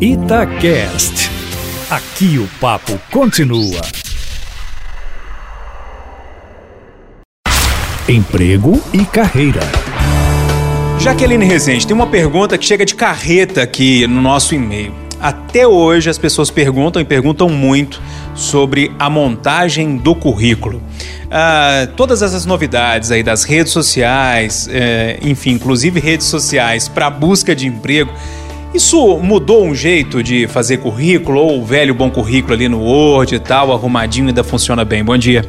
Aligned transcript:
Itacast. 0.00 1.28
Aqui 1.90 2.38
o 2.38 2.46
papo 2.60 2.96
continua. 3.10 3.80
Emprego 8.08 8.80
e 8.92 9.04
carreira. 9.04 9.58
Jaqueline 11.00 11.44
Rezende, 11.44 11.84
tem 11.84 11.96
uma 11.96 12.06
pergunta 12.06 12.56
que 12.56 12.64
chega 12.64 12.86
de 12.86 12.94
carreta 12.94 13.60
aqui 13.60 14.06
no 14.06 14.22
nosso 14.22 14.54
e-mail. 14.54 14.94
Até 15.20 15.66
hoje 15.66 16.08
as 16.08 16.16
pessoas 16.16 16.48
perguntam 16.48 17.02
e 17.02 17.04
perguntam 17.04 17.48
muito 17.48 18.00
sobre 18.36 18.92
a 19.00 19.10
montagem 19.10 19.96
do 19.96 20.14
currículo. 20.14 20.80
Ah, 21.28 21.88
todas 21.96 22.22
essas 22.22 22.46
novidades 22.46 23.10
aí 23.10 23.24
das 23.24 23.42
redes 23.42 23.72
sociais, 23.72 24.68
eh, 24.70 25.18
enfim, 25.22 25.50
inclusive 25.50 25.98
redes 25.98 26.28
sociais 26.28 26.86
para 26.86 27.10
busca 27.10 27.52
de 27.52 27.66
emprego, 27.66 28.12
isso 28.74 29.18
mudou 29.18 29.64
um 29.64 29.74
jeito 29.74 30.22
de 30.22 30.46
fazer 30.46 30.78
currículo 30.78 31.40
ou 31.40 31.60
o 31.60 31.64
velho 31.64 31.94
bom 31.94 32.10
currículo 32.10 32.54
ali 32.54 32.68
no 32.68 32.80
Word 32.80 33.34
e 33.34 33.38
tal, 33.38 33.72
arrumadinho 33.72 34.28
ainda 34.28 34.44
funciona 34.44 34.84
bem? 34.84 35.02
Bom 35.02 35.16
dia. 35.16 35.44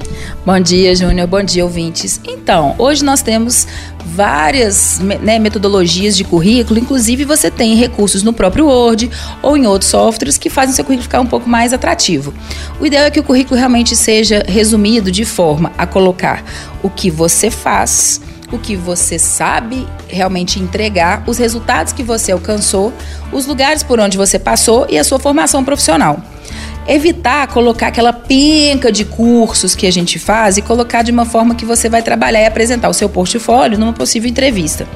Bom 0.46 0.60
dia, 0.60 0.96
Júnior. 0.96 1.28
Bom 1.28 1.44
dia, 1.44 1.64
ouvintes. 1.64 2.20
Então, 2.26 2.76
hoje 2.78 3.04
nós 3.04 3.22
temos 3.22 3.68
várias 4.06 5.00
né, 5.00 5.38
metodologias 5.38 6.16
de 6.16 6.24
currículo, 6.24 6.80
inclusive 6.80 7.26
você 7.26 7.52
tem 7.52 7.76
recursos 7.76 8.24
no 8.24 8.34
próprio 8.34 8.66
Word 8.66 9.10
ou 9.42 9.56
em 9.56 9.68
outros 9.68 9.92
softwares 9.92 10.38
que 10.38 10.50
fazem 10.50 10.74
seu 10.74 10.84
currículo 10.84 11.04
ficar 11.04 11.20
um 11.20 11.28
pouco 11.28 11.50
mais 11.50 11.74
atrativo. 11.74 12.34
O 12.80 12.86
ideal 12.86 13.06
é 13.06 13.12
que 13.12 13.20
o 13.20 13.24
currículo 13.24 13.58
realmente 13.58 13.96
seja 13.96 14.44
resumido 14.48 15.12
de 15.12 15.26
forma 15.26 15.72
a 15.78 15.86
colocar 15.86 16.44
o 16.82 16.90
que 16.90 17.12
você 17.12 17.52
faz 17.52 18.22
o 18.52 18.58
que 18.58 18.76
você 18.76 19.20
sabe 19.20 19.88
realmente 20.08 20.60
entregar, 20.60 21.24
os 21.28 21.38
resultados 21.38 21.94
que 21.94 22.04
você 22.04 22.32
alcançou, 22.32 22.94
os 23.32 23.46
lugares 23.46 23.84
por 23.84 24.00
onde 24.00 24.18
você 24.18 24.40
passou 24.40 24.88
e 24.90 24.98
a 24.98 25.04
sua 25.04 25.20
formação 25.20 25.64
profissional. 25.64 26.22
Evitar 26.88 27.48
colocar 27.48 27.88
aquela 27.88 28.12
penca 28.12 28.92
de 28.92 29.06
cursos 29.06 29.76
que 29.76 29.86
a 29.86 29.92
gente 29.92 30.18
faz 30.18 30.58
e 30.58 30.62
colocar 30.62 31.04
de 31.04 31.12
uma 31.12 31.26
forma 31.26 31.54
que 31.54 31.64
você 31.64 31.88
vai 31.88 32.02
trabalhar 32.02 32.42
e 32.42 32.46
apresentar 32.48 32.90
o 32.90 32.94
seu 32.94 33.08
portfólio 33.08 33.78
numa 33.78 33.94
possível 33.94 34.30
entrevista. 34.30 34.88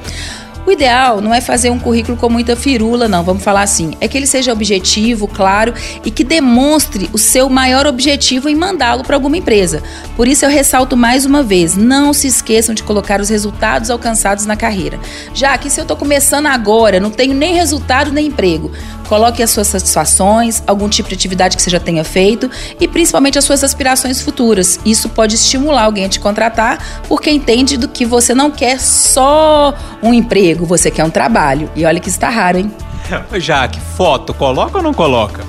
O 0.66 0.72
ideal 0.72 1.20
não 1.20 1.34
é 1.34 1.42
fazer 1.42 1.68
um 1.68 1.78
currículo 1.78 2.16
com 2.16 2.30
muita 2.30 2.56
firula, 2.56 3.06
não, 3.06 3.22
vamos 3.22 3.44
falar 3.44 3.60
assim. 3.60 3.92
É 4.00 4.08
que 4.08 4.16
ele 4.16 4.26
seja 4.26 4.50
objetivo, 4.50 5.28
claro 5.28 5.74
e 6.02 6.10
que 6.10 6.24
demonstre 6.24 7.10
o 7.12 7.18
seu 7.18 7.50
maior 7.50 7.86
objetivo 7.86 8.48
em 8.48 8.54
mandá-lo 8.54 9.04
para 9.04 9.14
alguma 9.14 9.36
empresa. 9.36 9.82
Por 10.16 10.26
isso 10.26 10.44
eu 10.44 10.48
ressalto 10.48 10.96
mais 10.96 11.26
uma 11.26 11.42
vez: 11.42 11.76
não 11.76 12.14
se 12.14 12.26
esqueçam 12.28 12.74
de 12.74 12.82
colocar 12.82 13.20
os 13.20 13.28
resultados 13.28 13.90
alcançados 13.90 14.46
na 14.46 14.56
carreira. 14.56 14.98
Já 15.34 15.58
que 15.58 15.68
se 15.68 15.78
eu 15.78 15.82
estou 15.82 15.98
começando 15.98 16.46
agora, 16.46 16.98
não 16.98 17.10
tenho 17.10 17.34
nem 17.34 17.54
resultado 17.54 18.10
nem 18.10 18.28
emprego, 18.28 18.72
coloque 19.14 19.44
as 19.44 19.50
suas 19.50 19.68
satisfações, 19.68 20.60
algum 20.66 20.88
tipo 20.88 21.08
de 21.08 21.14
atividade 21.14 21.56
que 21.56 21.62
você 21.62 21.70
já 21.70 21.78
tenha 21.78 22.02
feito 22.02 22.50
e 22.80 22.88
principalmente 22.88 23.38
as 23.38 23.44
suas 23.44 23.62
aspirações 23.62 24.20
futuras. 24.20 24.80
Isso 24.84 25.08
pode 25.08 25.36
estimular 25.36 25.84
alguém 25.84 26.06
a 26.06 26.08
te 26.08 26.18
contratar 26.18 27.04
porque 27.06 27.30
entende 27.30 27.76
do 27.76 27.86
que 27.86 28.04
você 28.04 28.34
não 28.34 28.50
quer 28.50 28.80
só 28.80 29.72
um 30.02 30.12
emprego 30.12 30.66
você 30.66 30.90
quer 30.90 31.04
um 31.04 31.10
trabalho. 31.10 31.70
E 31.76 31.84
olha 31.84 32.00
que 32.00 32.08
está 32.08 32.28
raro, 32.28 32.58
hein? 32.58 32.72
Jaque, 33.38 33.78
foto, 33.96 34.34
coloca 34.34 34.78
ou 34.78 34.82
não 34.82 34.92
coloca? 34.92 35.44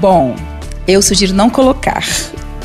Bom, 0.00 0.34
eu 0.88 1.02
sugiro 1.02 1.34
não 1.34 1.50
colocar. 1.50 2.02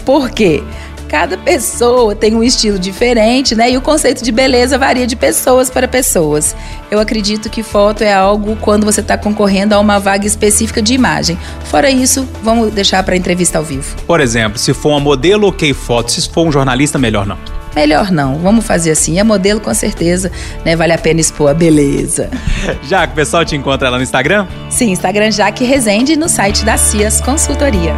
Por 0.05 0.29
quê? 0.29 0.63
Cada 1.07 1.37
pessoa 1.37 2.13
tem 2.13 2.35
um 2.35 2.43
estilo 2.43 2.77
diferente, 2.77 3.55
né? 3.55 3.71
E 3.71 3.77
o 3.77 3.81
conceito 3.81 4.23
de 4.23 4.31
beleza 4.31 4.77
varia 4.77 5.07
de 5.07 5.15
pessoas 5.15 5.69
para 5.69 5.87
pessoas. 5.87 6.55
Eu 6.91 6.99
acredito 6.99 7.49
que 7.49 7.63
foto 7.63 8.03
é 8.03 8.13
algo 8.13 8.57
quando 8.57 8.85
você 8.85 8.99
está 8.99 9.17
concorrendo 9.17 9.73
a 9.73 9.79
uma 9.79 9.99
vaga 9.99 10.27
específica 10.27 10.81
de 10.81 10.93
imagem. 10.93 11.37
Fora 11.65 11.89
isso, 11.89 12.27
vamos 12.43 12.73
deixar 12.73 13.03
para 13.03 13.15
entrevista 13.15 13.57
ao 13.57 13.63
vivo. 13.63 13.95
Por 14.05 14.19
exemplo, 14.19 14.57
se 14.57 14.73
for 14.73 14.89
uma 14.89 14.99
modelo, 14.99 15.47
ok 15.47 15.73
foto. 15.73 16.11
Se 16.11 16.29
for 16.29 16.45
um 16.45 16.51
jornalista, 16.51 16.97
melhor 16.99 17.25
não. 17.25 17.37
Melhor 17.75 18.11
não, 18.11 18.39
vamos 18.39 18.65
fazer 18.65 18.91
assim. 18.91 19.19
É 19.19 19.23
modelo 19.23 19.59
com 19.59 19.73
certeza, 19.73 20.31
né? 20.65 20.75
Vale 20.75 20.93
a 20.93 20.97
pena 20.97 21.21
expor 21.21 21.51
a 21.51 21.53
beleza. 21.53 22.29
Jaque, 22.89 23.13
o 23.13 23.15
pessoal 23.15 23.45
te 23.45 23.55
encontra 23.55 23.89
lá 23.89 23.97
no 23.97 24.03
Instagram? 24.03 24.47
Sim, 24.69 24.91
Instagram 24.91 25.31
Jaque 25.31 25.63
Rezende 25.63 26.15
no 26.15 26.27
site 26.27 26.65
da 26.65 26.75
Cias 26.75 27.21
Consultoria. 27.21 27.95